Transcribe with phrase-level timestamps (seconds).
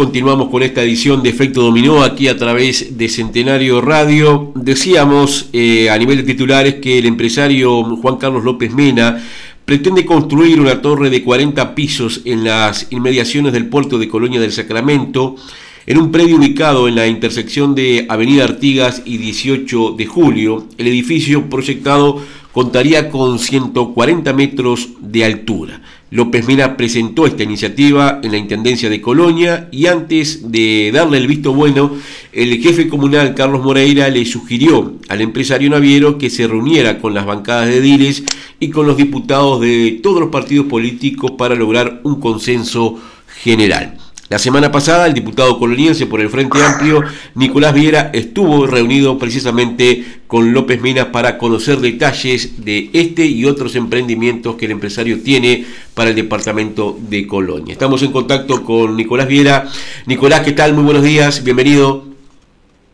[0.00, 4.50] Continuamos con esta edición de Efecto Dominó aquí a través de Centenario Radio.
[4.54, 9.22] Decíamos eh, a nivel de titulares que el empresario Juan Carlos López Mena
[9.66, 14.52] pretende construir una torre de 40 pisos en las inmediaciones del puerto de Colonia del
[14.52, 15.36] Sacramento,
[15.84, 20.66] en un predio ubicado en la intersección de Avenida Artigas y 18 de Julio.
[20.78, 22.22] El edificio proyectado
[22.52, 25.82] contaría con 140 metros de altura.
[26.10, 31.28] López Mena presentó esta iniciativa en la Intendencia de Colonia y antes de darle el
[31.28, 31.92] visto bueno,
[32.32, 37.26] el jefe comunal Carlos Moreira le sugirió al empresario naviero que se reuniera con las
[37.26, 38.24] bancadas de Diles
[38.58, 43.00] y con los diputados de todos los partidos políticos para lograr un consenso
[43.42, 43.96] general.
[44.30, 47.02] La semana pasada, el diputado coloniense por el Frente Amplio,
[47.34, 53.74] Nicolás Viera, estuvo reunido precisamente con López Minas para conocer detalles de este y otros
[53.74, 57.72] emprendimientos que el empresario tiene para el departamento de Colonia.
[57.72, 59.68] Estamos en contacto con Nicolás Viera.
[60.06, 60.74] Nicolás, ¿qué tal?
[60.74, 62.04] Muy buenos días, bienvenido.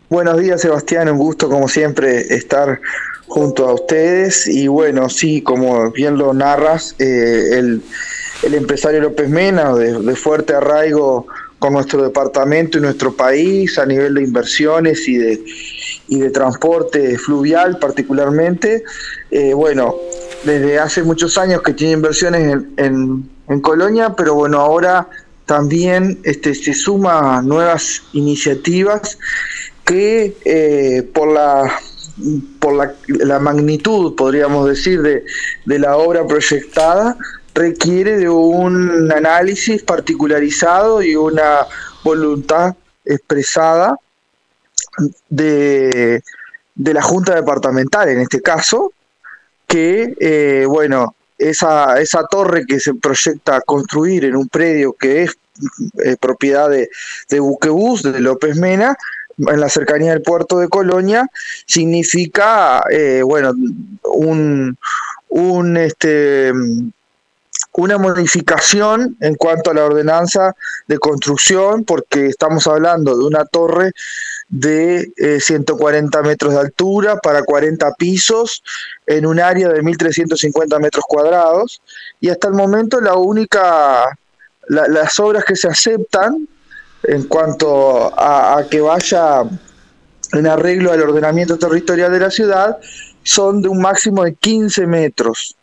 [0.09, 1.11] Buenos días, Sebastián.
[1.11, 2.81] Un gusto, como siempre, estar
[3.27, 4.48] junto a ustedes.
[4.48, 7.83] Y bueno, sí, como bien lo narras, eh, el
[8.42, 11.27] el empresario López Mena, de, fuerte arraigo
[11.59, 15.45] con nuestro departamento y nuestro país a nivel de inversiones y de,
[16.09, 18.84] y de transporte fluvial particularmente.
[19.31, 19.97] Eh, bueno,
[20.45, 25.09] desde hace muchos años que tiene inversiones en, en, Colonia, pero bueno, ahora
[25.47, 29.19] también este, se suma nuevas iniciativas
[29.84, 31.73] que eh, por la
[32.61, 35.25] por la, la, magnitud, podríamos decir, de,
[35.67, 37.19] de la obra proyectada,
[37.57, 41.67] requiere de un análisis particularizado y una
[42.05, 43.97] voluntad expresada
[45.29, 46.23] de,
[46.77, 48.92] la Junta Departamental, en este caso,
[49.67, 55.33] que, eh, bueno, esa, esa torre que se proyecta construir en un predio que es
[56.05, 56.91] eh, propiedad de,
[57.30, 58.97] de Buquebus, de López Mena,
[59.39, 61.27] en la cercanía del puerto de Colonia,
[61.67, 63.53] significa, eh, bueno,
[64.05, 64.77] un,
[65.29, 66.53] un este,
[67.77, 70.55] una modificación en cuanto a la ordenanza
[70.87, 73.92] de construcción, porque estamos hablando de una torre
[74.48, 78.63] de 140 eh, metros de altura para 40 pisos
[79.07, 81.83] en un área de 1.350 metros cuadrados
[82.20, 84.05] y hasta el momento la única,
[84.69, 86.48] las obras que se aceptan
[87.03, 89.42] en cuanto a, a que vaya
[90.33, 92.79] en arreglo al ordenamiento territorial de la ciudad
[93.23, 95.57] son de un máximo de 15 metros.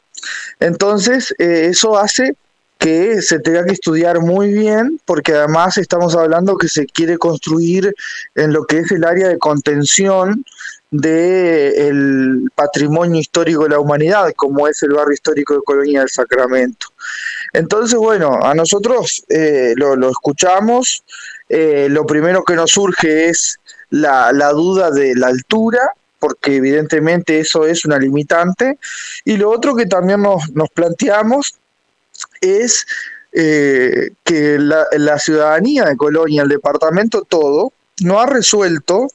[0.60, 2.36] Entonces, eh, eso hace
[2.84, 7.96] que se tenga que estudiar muy bien, porque además estamos hablando que se quiere construir
[8.36, 10.44] en lo que es el área de contención
[10.92, 16.88] del patrimonio histórico de la humanidad, como es el barrio histórico de Colonia del Sacramento.
[17.54, 21.04] Entonces, bueno, a nosotros eh, lo, escuchamos,
[21.48, 23.60] eh, lo primero que nos surge es
[23.92, 28.80] la, la duda de la altura, porque evidentemente eso es una limitante.
[29.26, 31.56] Y lo otro que también nos, planteamos
[32.40, 32.86] es
[33.34, 37.74] eh, que la, ciudadanía de Colonia, el departamento todo,
[38.04, 39.10] no ha resuelto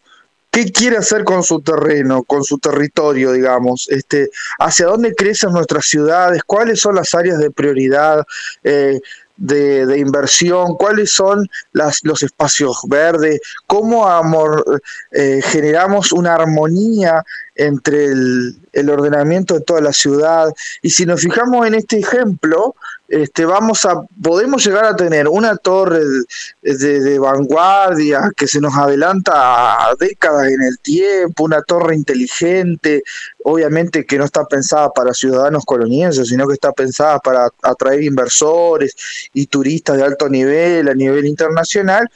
[0.50, 5.86] qué quiere hacer con su terreno, con su territorio, digamos, este, hacia dónde crecen nuestras
[5.86, 8.22] ciudades, cuáles son las áreas de prioridad,
[8.64, 9.00] eh,
[9.38, 14.82] de, inversión, cuáles son las, los espacios verdes, cómo amor,
[15.12, 20.52] eh, generamos una armonía entre el, ordenamiento de toda la ciudad.
[20.82, 22.76] Y si nos fijamos en este ejemplo,
[23.08, 26.00] este, vamos a, podemos llegar a tener una torre
[26.62, 29.32] de, vanguardia que se nos adelanta
[29.88, 33.02] a décadas en el tiempo, una torre inteligente,
[33.44, 38.94] obviamente que no está pensada para ciudadanos colonienses, sino que está pensada para atraer inversores
[39.32, 42.08] y turistas de alto nivel, a nivel internacional,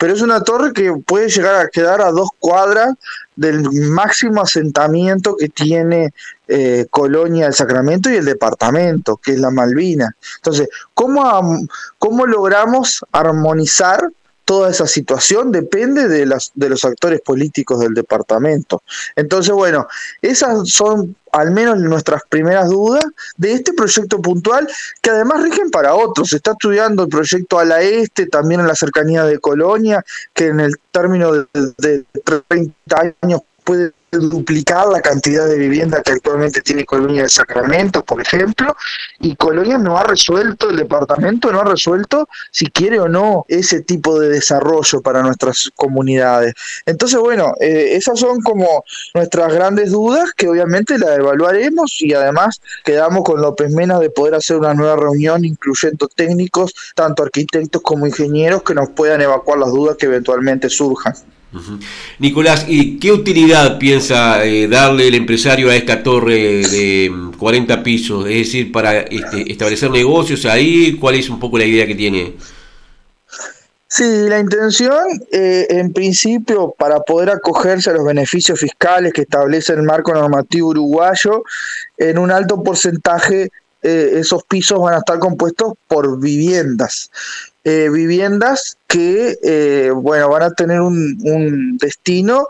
[0.00, 2.94] pero es una torre que puede llegar a quedar a dos cuadras
[3.36, 6.14] del máximo asentamiento que tiene
[6.48, 10.16] eh, Colonia del Sacramento y el departamento, que es la Malvina.
[10.36, 11.66] Entonces, ¿cómo,
[11.98, 14.10] cómo logramos armonizar
[14.50, 18.82] toda esa situación depende de, las, de los actores políticos del departamento.
[19.14, 19.86] Entonces, bueno,
[20.22, 23.04] esas son al menos nuestras primeras dudas
[23.36, 24.66] de este proyecto puntual,
[25.00, 26.30] que además rigen para otros.
[26.30, 30.04] Se está estudiando el proyecto a la este, también en la cercanía de Colonia,
[30.34, 31.46] que en el término de,
[31.78, 32.04] de
[32.48, 32.74] 30
[33.22, 38.76] años puede duplicar la cantidad de vivienda que actualmente tiene Colonia de Sacramento, por ejemplo,
[39.20, 43.82] y Colonia no ha resuelto, el departamento no ha resuelto si quiere o no ese
[43.82, 46.54] tipo de desarrollo para nuestras comunidades.
[46.86, 48.84] Entonces, bueno, eh, esas son como
[49.14, 54.34] nuestras grandes dudas que obviamente las evaluaremos y además quedamos con López Mena de poder
[54.34, 59.70] hacer una nueva reunión incluyendo técnicos, tanto arquitectos como ingenieros, que nos puedan evacuar las
[59.70, 61.14] dudas que eventualmente surjan.
[62.18, 67.82] Nicolás, ¿y qué utilidad piensa eh, darle el empresario a esta torre de 40 mm,
[67.82, 68.26] pisos?
[68.26, 72.34] Es decir, para este, establecer negocios ahí, ¿cuál es un poco la idea que tiene?
[73.88, 79.72] Sí, la intención, eh, en principio, para poder acogerse a los beneficios fiscales que establece
[79.72, 81.42] el marco normativo uruguayo,
[81.98, 83.50] en un alto porcentaje
[83.82, 87.10] eh, esos pisos van a estar compuestos por viviendas.
[87.62, 92.48] Eh, viviendas que, eh, bueno, van a tener un, destino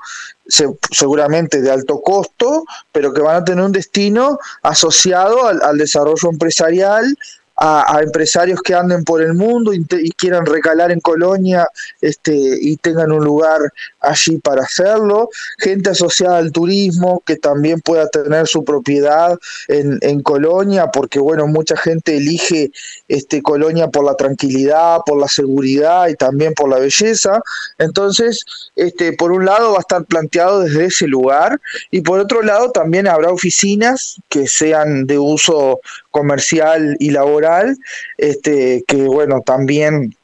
[0.90, 7.16] seguramente de alto costo, pero que van a tener un destino asociado al desarrollo empresarial,
[7.60, 11.68] a, empresarios que anden por el mundo y, quieran recalar en Colonia
[12.00, 13.60] este, y tengan un lugar
[14.00, 19.38] allí para hacerlo, gente asociada al turismo que también pueda tener su propiedad
[19.68, 22.70] en, en Colonia, porque bueno, mucha gente elige
[23.08, 27.40] este, Colonia por la tranquilidad, por la seguridad y también por la belleza.
[27.78, 28.44] Entonces,
[28.76, 31.60] este, por un lado va a estar planteado desde ese lugar
[31.90, 35.80] y por otro lado también habrá oficinas que sean de uso
[36.10, 37.76] comercial y laboral,
[38.18, 40.14] este, que bueno, también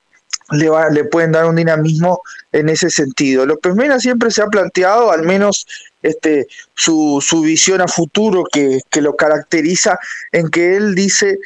[0.50, 2.20] le, va, le pueden dar un dinamismo
[2.52, 3.46] en ese sentido.
[3.46, 5.66] López Mena siempre se ha planteado, al menos
[6.02, 9.98] este, su, su visión a futuro que, que lo caracteriza,
[10.32, 11.38] en que él dice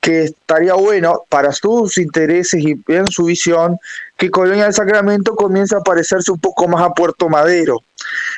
[0.00, 3.78] que estaría bueno para sus intereses y en su visión
[4.18, 7.80] que Colonia del Sacramento comience a parecerse un poco más a Puerto Madero.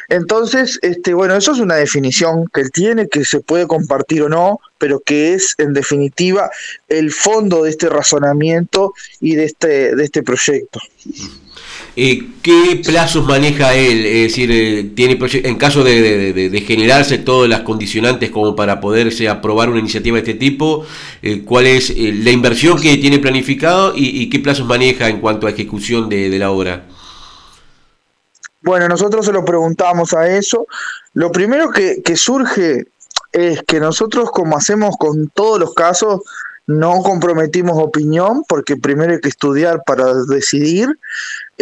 [0.09, 4.29] Entonces, este, bueno, eso es una definición que él tiene, que se puede compartir o
[4.29, 6.51] no, pero que es en definitiva
[6.89, 10.81] el fondo de este razonamiento y de este, de este proyecto.
[12.03, 14.07] Eh, ¿Qué plazos maneja él?
[14.07, 19.69] Es decir, eh, tiene en caso de, generarse todas las condicionantes como para poderse aprobar
[19.69, 20.87] una iniciativa de este tipo,
[21.21, 25.51] eh, ¿cuál es la inversión que tiene planificado y, qué plazos maneja en cuanto a
[25.51, 26.87] ejecución de, la obra?
[28.63, 30.67] Bueno, nosotros se lo preguntamos a eso.
[31.13, 32.87] Lo primero que surge
[33.31, 36.23] es que nosotros, como hacemos con todos los casos,
[36.71, 40.89] no comprometimos opinión porque primero hay que estudiar para decidir.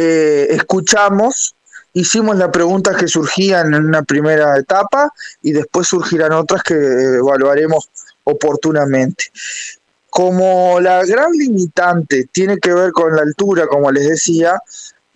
[0.00, 1.56] Eh, escuchamos,
[1.92, 5.12] hicimos las preguntas que surgían en una primera etapa
[5.42, 7.90] y después surgirán otras que evaluaremos
[8.22, 9.24] oportunamente.
[10.08, 14.62] Como la gran limitante tiene que ver con la altura, como les decía,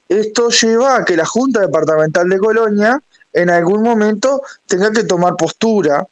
[0.08, 3.00] esto lleva a que la Junta Departamental de Colonia
[3.32, 6.04] en algún momento tenga que tomar postura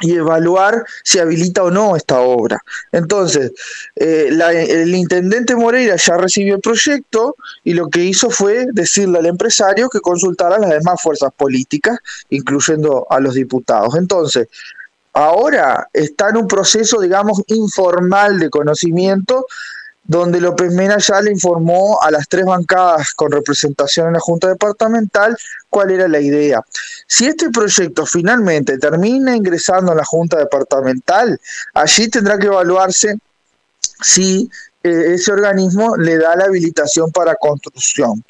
[0.00, 2.62] y evaluar si habilita o no esta obra.
[2.92, 3.52] Entonces,
[3.96, 4.28] eh,
[4.68, 9.88] el intendente Moreira ya recibió el proyecto y lo que hizo fue decirle al empresario
[9.88, 11.98] que consultara a las demás fuerzas políticas,
[12.30, 13.94] incluyendo a los diputados.
[13.96, 14.48] Entonces,
[15.12, 19.46] ahora está en un proceso, digamos, informal de conocimiento
[20.04, 24.48] donde López Mena ya le informó a las tres bancadas con representación en la Junta
[24.48, 25.36] Departamental
[25.70, 26.62] cuál era la idea.
[27.06, 31.40] Si este proyecto finalmente termina ingresando en la Junta Departamental,
[31.72, 33.18] allí tendrá que evaluarse
[34.02, 34.50] si
[34.82, 38.22] eh, ese organismo le da la habilitación para construcción.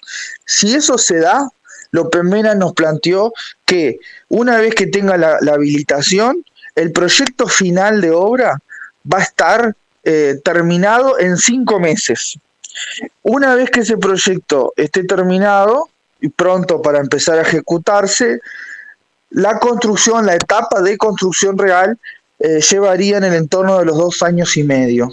[0.47, 1.49] Si eso se da,
[1.91, 3.33] López Mena nos planteó
[3.65, 6.45] que una vez que tenga la habilitación,
[6.75, 8.59] el proyecto final de obra
[9.13, 12.39] va a estar eh, terminado en cinco meses.
[13.23, 15.89] Una vez que ese proyecto esté terminado
[16.21, 18.41] y pronto para empezar a ejecutarse,
[19.31, 21.99] la construcción, la etapa de construcción real,
[22.39, 25.11] eh, llevaría en el entorno de los dos años y medio.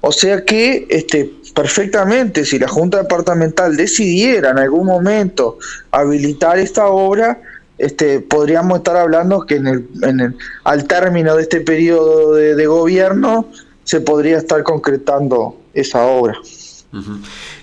[0.00, 5.58] O sea que este, perfectamente, si la Junta Departamental decidiera en algún momento
[5.90, 7.40] habilitar esta obra,
[7.78, 12.54] este, podríamos estar hablando que en el, en el, al término de este periodo de,
[12.54, 13.50] de gobierno
[13.86, 16.36] se podría estar concretando esa obra.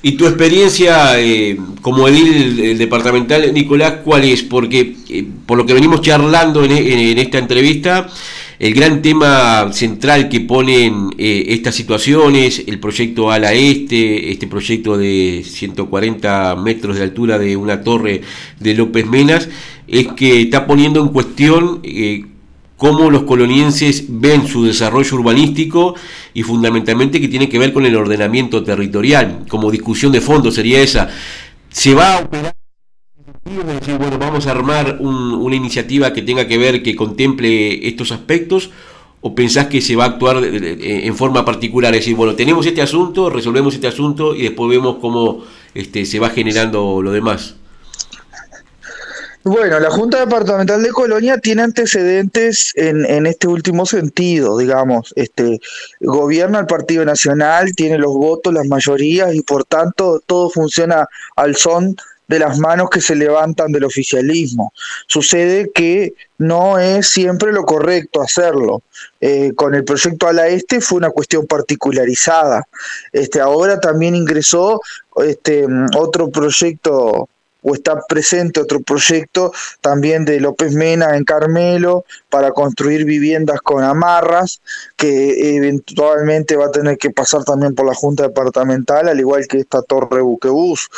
[0.01, 4.43] ¿Y tu experiencia eh, como edil departamental, Nicolás, cuál es?
[4.43, 8.07] Porque eh, por lo que venimos charlando en, esta entrevista,
[8.59, 14.97] el gran tema central que ponen eh, estas situaciones, el proyecto Ala Este, este proyecto
[14.97, 18.21] de 140 metros de altura de una torre
[18.59, 19.49] de López Menas,
[19.87, 21.81] es que está poniendo en cuestión
[22.77, 25.95] cómo los colonienses ven su desarrollo urbanístico
[26.33, 29.45] y fundamentalmente que tiene que ver con el ordenamiento territorial.
[29.47, 31.09] Como discusión de fondo sería esa.
[31.69, 32.55] ¿Se va a operar
[33.45, 38.11] de decir, bueno, vamos a armar una iniciativa que tenga que ver, que contemple estos
[38.11, 38.69] aspectos,
[39.21, 41.93] o pensás que se va a actuar en forma particular?
[41.93, 46.19] Es decir, bueno, tenemos este asunto, resolvemos este asunto y después vemos cómo este, se
[46.19, 47.55] va generando lo demás.
[49.45, 55.11] Bueno, la Junta Departamental de Colonia tiene antecedentes en, en, este último sentido, digamos.
[55.17, 55.59] Este,
[55.99, 61.57] gobierna el Partido Nacional, tiene los votos, las mayorías y por tanto todo funciona al
[61.57, 61.97] son
[62.27, 64.71] de las manos que se levantan del oficialismo.
[65.07, 68.81] Sucede que no es siempre lo correcto hacerlo.
[69.19, 72.63] Eh, con el proyecto Ala Este fue una cuestión particularizada.
[73.11, 74.79] Este, ahora también ingresó
[75.17, 75.65] este,
[75.97, 77.27] otro proyecto
[77.63, 79.51] o está presente otro proyecto
[79.81, 84.61] también de López Mena en Carmelo para construir viviendas con amarras,
[84.97, 89.59] que eventualmente va a tener que pasar también por la Junta Departamental, al igual que
[89.59, 90.89] esta torre buquebús.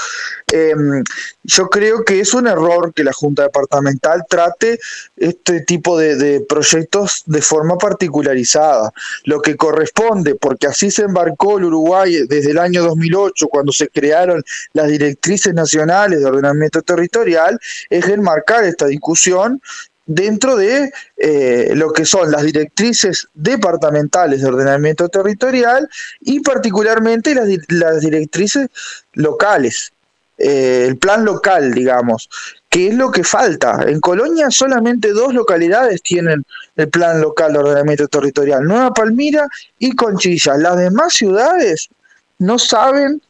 [0.48, 1.03] Em,
[1.43, 4.79] yo creo que es un error que la Junta Departamental trate
[5.17, 8.91] este tipo de, de proyectos de forma particularizada.
[9.25, 13.89] Lo que corresponde, porque así se embarcó el Uruguay desde el año 2008, cuando se
[13.89, 14.43] crearon
[14.74, 16.54] las directrices nacionales de ordenamiento
[16.85, 17.59] territorial
[17.89, 19.62] es enmarcar esta discusión
[20.05, 25.89] dentro de eh, lo que son las directrices departamentales de ordenamiento territorial
[26.21, 28.69] y particularmente las, las directrices
[29.13, 29.91] locales,
[30.38, 32.29] eh, el plan local, digamos,
[32.69, 33.83] que es lo que falta.
[33.88, 36.45] En Colonia solamente dos localidades tienen
[36.75, 39.47] el plan local de ordenamiento territorial, Nueva Palmira
[39.79, 40.57] y Conchilla.
[40.57, 41.89] Las demás ciudades
[42.38, 43.21] no saben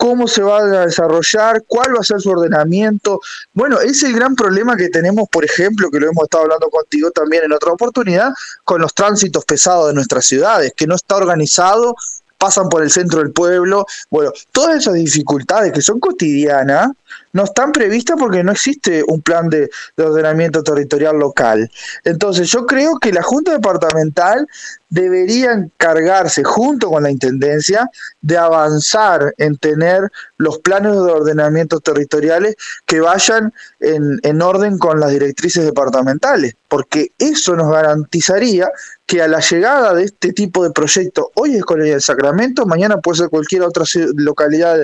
[0.00, 3.20] cómo se va a desarrollar, cuál va a ser su ordenamiento.
[3.52, 7.10] Bueno, es el gran problema que tenemos, por ejemplo, que lo hemos estado hablando contigo
[7.10, 8.32] también en otra oportunidad,
[8.64, 11.94] con los tránsitos pesados de nuestras ciudades, que no está organizado,
[12.38, 13.84] pasan por el centro del pueblo.
[14.08, 16.92] Bueno, todas esas dificultades que son cotidianas
[17.32, 21.70] no están previstas porque no existe un plan de, de ordenamiento territorial local.
[22.04, 24.46] Entonces yo creo que la Junta Departamental
[24.90, 27.88] debería encargarse junto con la Intendencia
[28.20, 34.98] de avanzar en tener los planes de ordenamiento territoriales que vayan en, en, orden con
[34.98, 38.68] las directrices departamentales, porque eso nos garantizaría
[39.10, 42.98] que a la llegada de este tipo de proyecto, hoy es Colonia del Sacramento, mañana
[42.98, 44.78] puede ser cualquier otra localidad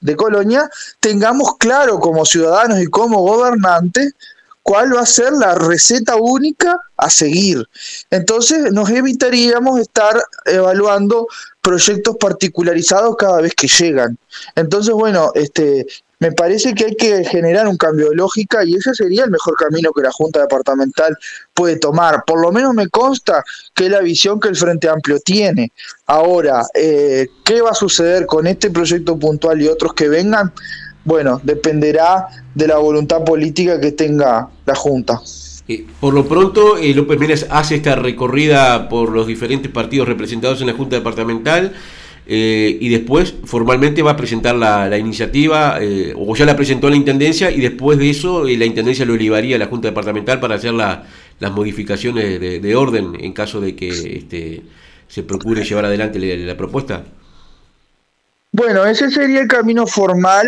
[0.00, 4.14] de, Colonia, tengamos claro como ciudadanos y como gobernantes
[4.62, 7.66] cuál va a ser la receta única a seguir.
[8.10, 11.26] Entonces nos evitaríamos estar evaluando
[11.60, 14.16] proyectos particularizados cada vez que llegan.
[14.54, 15.86] Entonces, bueno, este,
[16.20, 19.54] me parece que hay que generar un cambio de lógica y ese sería el mejor
[19.56, 21.16] camino que la Junta Departamental
[21.52, 22.24] puede tomar.
[22.24, 23.44] Por lo menos me consta
[23.74, 25.72] que es la visión que el Frente Amplio tiene.
[26.06, 30.52] Ahora, eh, ¿qué va a suceder con este proyecto puntual y otros que vengan?
[31.06, 35.20] Bueno, dependerá de la voluntad política que tenga la Junta.
[35.68, 40.60] Eh, por lo pronto, eh, López Méndez hace esta recorrida por los diferentes partidos representados
[40.60, 41.72] en la Junta Departamental
[42.26, 45.78] eh, y después formalmente va a presentar la, iniciativa,
[46.16, 49.56] o ya la presentó a la Intendencia y después de eso la Intendencia lo elevaría
[49.56, 54.62] a la Junta Departamental para hacer las modificaciones de, orden en caso de que este,
[55.06, 57.04] se procure llevar adelante la propuesta.
[58.50, 60.46] Bueno, ese sería el camino formal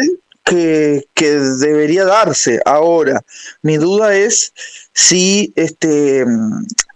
[0.49, 3.21] que, debería darse ahora.
[3.63, 4.53] Mi duda es
[4.93, 6.25] si este,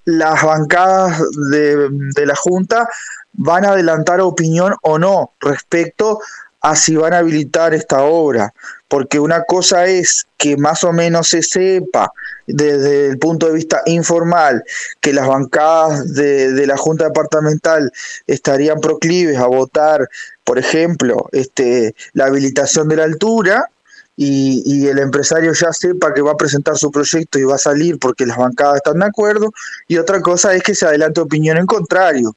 [0.04, 2.88] las bancadas de, de la Junta
[3.34, 6.20] van a adelantar opinión o no respecto
[6.60, 8.54] a si van a habilitar esta obra,
[8.88, 12.12] porque una cosa es que más o menos se sepa
[12.46, 14.64] desde el punto de vista informal
[15.00, 17.90] que las bancadas de, de la Junta Departamental
[18.26, 20.08] estarían proclives a votar
[20.44, 23.66] por ejemplo, este, la habilitación de la altura
[24.16, 27.58] y, y, el empresario ya sepa que va a presentar su proyecto y va a
[27.58, 29.50] salir porque las bancadas están de acuerdo,
[29.88, 32.36] y otra cosa es que se adelante opinión en contrario,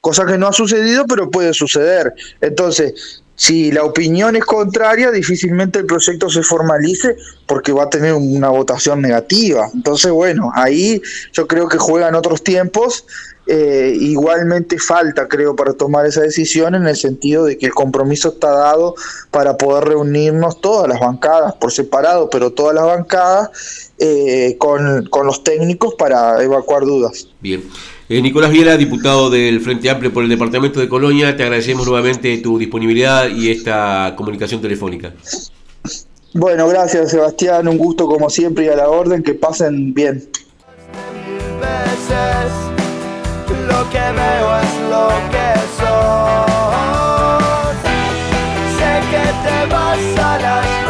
[0.00, 2.14] cosa que no ha sucedido, pero puede suceder.
[2.40, 7.16] Entonces, si la opinión es contraria, difícilmente el proyecto se formalice
[7.46, 9.70] porque va a tener una votación negativa.
[9.72, 11.00] Entonces, bueno, ahí
[11.32, 13.06] yo creo que juegan otros tiempos
[13.46, 18.30] eh, igualmente falta, creo, para tomar esa decisión en el sentido de que el compromiso
[18.30, 18.96] está dado
[19.30, 25.26] para poder reunirnos todas las bancadas por separado, pero todas las bancadas eh, con, con,
[25.26, 27.28] los técnicos para evacuar dudas.
[27.40, 27.62] Bien.
[28.10, 32.38] Eh, Nicolás Viera, diputado del Frente Amplio por el Departamento de Colonia, te agradecemos nuevamente
[32.38, 35.12] tu disponibilidad y esta comunicación telefónica.
[36.32, 40.26] Bueno, gracias Sebastián, un gusto como siempre y a la orden, que pasen bien.
[43.68, 45.48] Lo que veo es lo que
[45.78, 46.48] soy.
[48.78, 50.87] Sé que te vas a las